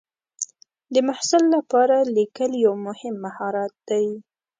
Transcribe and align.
د 0.93 0.95
محصل 1.07 1.43
لپاره 1.55 1.95
لیکل 2.17 2.51
یو 2.65 2.73
مهم 2.87 3.15
مهارت 3.25 3.73
دی. 3.89 4.07